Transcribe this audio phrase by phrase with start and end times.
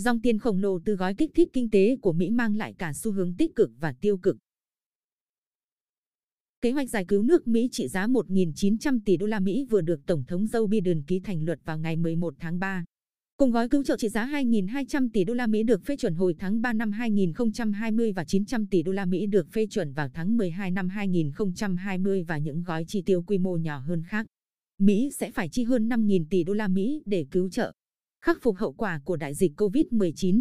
[0.00, 2.92] Dòng tiền khổng lồ từ gói kích thích kinh tế của Mỹ mang lại cả
[2.92, 4.36] xu hướng tích cực và tiêu cực.
[6.60, 10.00] Kế hoạch giải cứu nước Mỹ trị giá 1.900 tỷ đô la Mỹ vừa được
[10.06, 12.84] Tổng thống Joe Biden ký thành luật vào ngày 11 tháng 3.
[13.36, 16.34] Cùng gói cứu trợ trị giá 2.200 tỷ đô la Mỹ được phê chuẩn hồi
[16.38, 20.36] tháng 3 năm 2020 và 900 tỷ đô la Mỹ được phê chuẩn vào tháng
[20.36, 24.26] 12 năm 2020 và những gói chi tiêu quy mô nhỏ hơn khác.
[24.78, 27.72] Mỹ sẽ phải chi hơn 5.000 tỷ đô la Mỹ để cứu trợ,
[28.20, 30.40] khắc phục hậu quả của đại dịch COVID-19.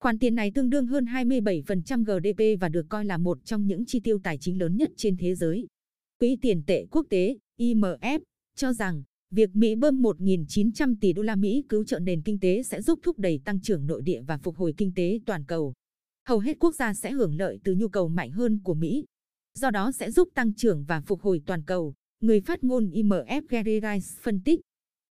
[0.00, 3.84] Khoản tiền này tương đương hơn 27% GDP và được coi là một trong những
[3.86, 5.66] chi tiêu tài chính lớn nhất trên thế giới.
[6.18, 8.20] Quỹ tiền tệ quốc tế IMF
[8.56, 12.62] cho rằng việc Mỹ bơm 1.900 tỷ đô la Mỹ cứu trợ nền kinh tế
[12.62, 15.74] sẽ giúp thúc đẩy tăng trưởng nội địa và phục hồi kinh tế toàn cầu.
[16.28, 19.04] Hầu hết quốc gia sẽ hưởng lợi từ nhu cầu mạnh hơn của Mỹ.
[19.54, 23.42] Do đó sẽ giúp tăng trưởng và phục hồi toàn cầu, người phát ngôn IMF
[23.48, 24.60] Gary Rice phân tích.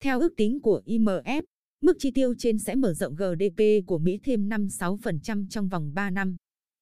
[0.04, 1.44] Theo ước tính của IMF,
[1.84, 6.10] Mức chi tiêu trên sẽ mở rộng GDP của Mỹ thêm 5-6% trong vòng 3
[6.10, 6.36] năm.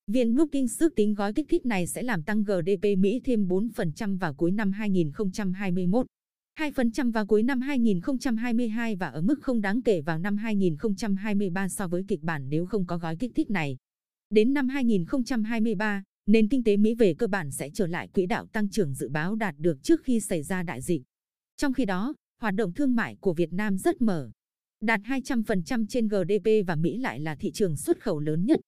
[0.08, 4.18] Viện Brookings ước tính gói kích thích này sẽ làm tăng GDP Mỹ thêm 4%
[4.18, 6.06] vào cuối năm 2021,
[6.60, 11.88] 2% vào cuối năm 2022 và ở mức không đáng kể vào năm 2023 so
[11.88, 13.78] với kịch bản nếu không có gói kích thích này.
[14.30, 18.46] Đến năm 2023, nền kinh tế Mỹ về cơ bản sẽ trở lại quỹ đạo
[18.46, 21.02] tăng trưởng dự báo đạt được trước khi xảy ra đại dịch.
[21.58, 24.32] Trong khi đó, hoạt động thương mại của Việt Nam rất mở
[24.82, 28.60] đạt 200% trên GDP và Mỹ lại là thị trường xuất khẩu lớn nhất.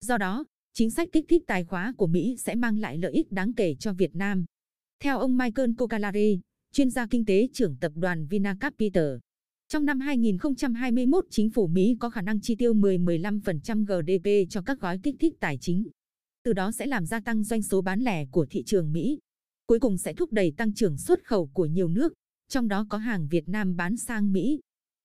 [0.00, 0.44] Do đó,
[0.74, 3.74] chính sách kích thích tài khóa của Mỹ sẽ mang lại lợi ích đáng kể
[3.74, 4.44] cho Việt Nam.
[5.00, 6.40] Theo ông Michael Kokalari,
[6.72, 9.16] chuyên gia kinh tế trưởng tập đoàn Vinacapital,
[9.72, 14.80] trong năm 2021, chính phủ Mỹ có khả năng chi tiêu 10-15% GDP cho các
[14.80, 15.88] gói kích thích tài chính.
[16.44, 19.18] Từ đó sẽ làm gia tăng doanh số bán lẻ của thị trường Mỹ.
[19.66, 22.12] Cuối cùng sẽ thúc đẩy tăng trưởng xuất khẩu của nhiều nước,
[22.48, 24.60] trong đó có hàng Việt Nam bán sang Mỹ.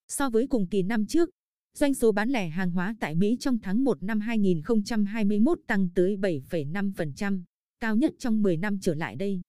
[0.07, 1.29] So với cùng kỳ năm trước,
[1.77, 6.17] doanh số bán lẻ hàng hóa tại Mỹ trong tháng 1 năm 2021 tăng tới
[6.17, 7.41] 7,5%,
[7.79, 9.41] cao nhất trong 10 năm trở lại đây.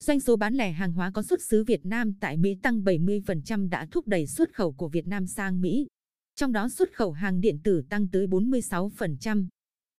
[0.00, 3.68] Doanh số bán lẻ hàng hóa có xuất xứ Việt Nam tại Mỹ tăng 70%
[3.68, 5.86] đã thúc đẩy xuất khẩu của Việt Nam sang Mỹ.
[6.34, 9.46] Trong đó xuất khẩu hàng điện tử tăng tới 46%.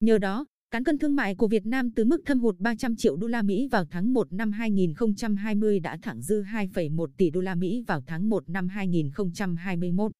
[0.00, 3.16] Nhờ đó, cán cân thương mại của Việt Nam từ mức thâm hụt 300 triệu
[3.16, 7.54] đô la Mỹ vào tháng 1 năm 2020 đã thẳng dư 2,1 tỷ đô la
[7.54, 10.12] Mỹ vào tháng 1 năm 2021.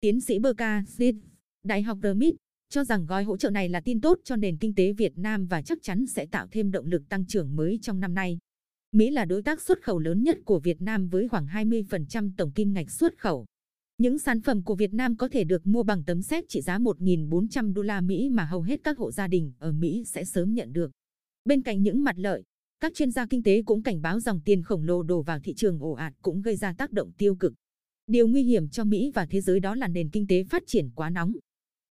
[0.00, 1.16] Tiến sĩ Berka Smith,
[1.64, 2.34] Đại học RMIT,
[2.70, 5.46] cho rằng gói hỗ trợ này là tin tốt cho nền kinh tế Việt Nam
[5.46, 8.38] và chắc chắn sẽ tạo thêm động lực tăng trưởng mới trong năm nay.
[8.92, 12.52] Mỹ là đối tác xuất khẩu lớn nhất của Việt Nam với khoảng 20% tổng
[12.52, 13.46] kim ngạch xuất khẩu.
[13.98, 16.78] Những sản phẩm của Việt Nam có thể được mua bằng tấm séc trị giá
[16.78, 20.54] 1.400 đô la Mỹ mà hầu hết các hộ gia đình ở Mỹ sẽ sớm
[20.54, 20.90] nhận được.
[21.44, 22.42] Bên cạnh những mặt lợi,
[22.80, 25.54] các chuyên gia kinh tế cũng cảnh báo dòng tiền khổng lồ đổ vào thị
[25.54, 27.54] trường ồ ạt cũng gây ra tác động tiêu cực.
[28.06, 30.90] Điều nguy hiểm cho Mỹ và thế giới đó là nền kinh tế phát triển
[30.94, 31.32] quá nóng.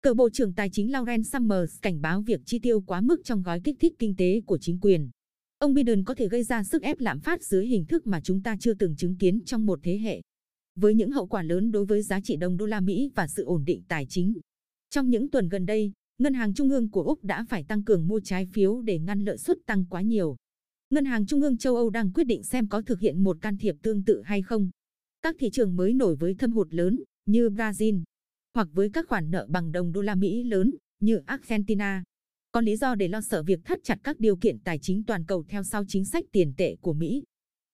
[0.02, 3.44] Cựu Bộ trưởng Tài chính Lauren Summers cảnh báo việc chi tiêu quá mức trong
[3.44, 5.10] gói kích thích kinh tế của chính quyền.
[5.58, 8.44] Ông Biden có thể gây ra sức ép lạm phát dưới hình thức mà chúng
[8.44, 10.22] ta chưa từng chứng kiến trong một thế hệ
[10.76, 13.44] với những hậu quả lớn đối với giá trị đồng đô la Mỹ và sự
[13.44, 14.34] ổn định tài chính.
[14.90, 18.08] Trong những tuần gần đây, Ngân hàng Trung ương của Úc đã phải tăng cường
[18.08, 20.36] mua trái phiếu để ngăn lợi suất tăng quá nhiều.
[20.90, 23.58] Ngân hàng Trung ương châu Âu đang quyết định xem có thực hiện một can
[23.58, 24.70] thiệp tương tự hay không.
[25.22, 28.04] Các thị trường mới nổi với thâm hụt lớn như Brazil
[28.54, 32.04] hoặc với các khoản nợ bằng đồng đô la Mỹ lớn như Argentina
[32.56, 35.26] có lý do để lo sợ việc thắt chặt các điều kiện tài chính toàn
[35.26, 37.24] cầu theo sau chính sách tiền tệ của Mỹ.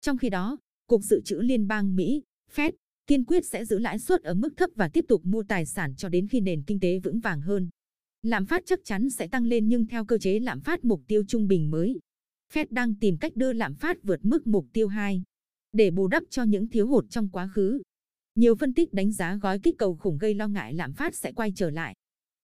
[0.02, 0.58] Trong khi đó,
[0.88, 2.24] Cục Dự trữ Liên bang Mỹ,
[2.56, 2.72] Fed,
[3.10, 5.96] kiên quyết sẽ giữ lãi suất ở mức thấp và tiếp tục mua tài sản
[5.96, 7.70] cho đến khi nền kinh tế vững vàng hơn.
[8.22, 11.24] Lạm phát chắc chắn sẽ tăng lên nhưng theo cơ chế lạm phát mục tiêu
[11.28, 12.00] trung bình mới.
[12.54, 15.24] Fed đang tìm cách đưa lạm phát vượt mức mục tiêu 2
[15.74, 17.82] để bù đắp cho những thiếu hụt trong quá khứ.
[18.36, 21.32] Nhiều phân tích đánh giá gói kích cầu khủng gây lo ngại lạm phát sẽ
[21.32, 21.96] quay trở lại.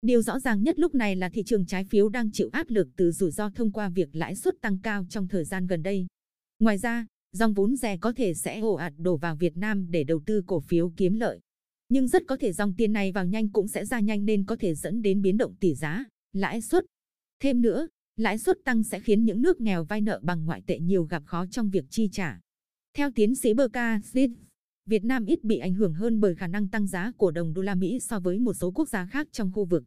[0.02, 2.88] Điều rõ ràng nhất lúc này là thị trường trái phiếu đang chịu áp lực
[2.96, 6.06] từ rủi ro thông qua việc lãi suất tăng cao trong thời gian gần đây.
[6.59, 10.03] Ngoài ra, dòng vốn rẻ có thể sẽ ồ ạt đổ vào Việt Nam để
[10.03, 11.40] đầu tư cổ phiếu kiếm lợi.
[11.90, 14.56] Nhưng rất có thể dòng tiền này vào nhanh cũng sẽ ra nhanh nên có
[14.56, 16.85] thể dẫn đến biến động tỷ giá, lãi suất.
[17.40, 17.87] Thêm nữa,
[18.17, 21.23] lãi suất tăng sẽ khiến những nước nghèo vay nợ bằng ngoại tệ nhiều gặp
[21.26, 22.40] khó trong việc chi trả.
[22.93, 24.31] Theo tiến sĩ Berka Smith,
[24.85, 27.61] Việt Nam ít bị ảnh hưởng hơn bởi khả năng tăng giá của đồng đô
[27.61, 29.84] la Mỹ so với một số quốc gia khác trong khu vực.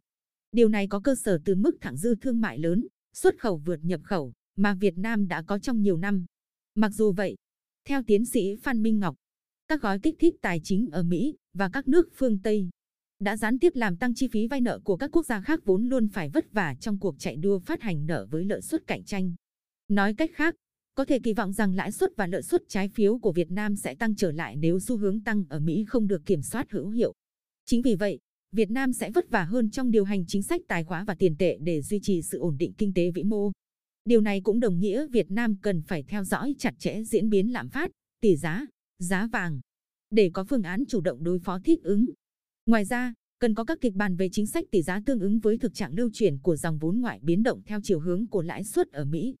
[0.51, 3.79] Điều này có cơ sở từ mức thặng dư thương mại lớn, xuất khẩu vượt
[3.83, 6.25] nhập khẩu mà Việt Nam đã có trong nhiều năm.
[6.75, 7.35] Mặc dù vậy,
[7.87, 9.15] theo tiến sĩ Phan Minh Ngọc,
[9.67, 12.69] các gói kích thích tài chính ở Mỹ và các nước phương Tây
[13.19, 15.85] đã gián tiếp làm tăng chi phí vay nợ của các quốc gia khác vốn
[15.85, 19.03] luôn phải vất vả trong cuộc chạy đua phát hành nợ với lợi suất cạnh
[19.03, 19.33] tranh.
[19.87, 20.55] Nói cách khác,
[20.95, 23.75] có thể kỳ vọng rằng lãi suất và lợi suất trái phiếu của Việt Nam
[23.75, 26.89] sẽ tăng trở lại nếu xu hướng tăng ở Mỹ không được kiểm soát hữu
[26.89, 27.13] hiệu.
[27.65, 28.19] Chính vì vậy,
[28.51, 31.35] Việt Nam sẽ vất vả hơn trong điều hành chính sách tài khóa và tiền
[31.39, 33.51] tệ để duy trì sự ổn định kinh tế vĩ mô.
[34.05, 37.53] Điều này cũng đồng nghĩa Việt Nam cần phải theo dõi chặt chẽ diễn biến
[37.53, 37.91] lạm phát,
[38.21, 38.65] tỷ giá,
[38.99, 39.59] giá vàng
[40.11, 42.05] để có phương án chủ động đối phó thích ứng.
[42.65, 45.57] Ngoài ra, cần có các kịch bản về chính sách tỷ giá tương ứng với
[45.57, 48.63] thực trạng lưu chuyển của dòng vốn ngoại biến động theo chiều hướng của lãi
[48.63, 49.35] suất ở Mỹ.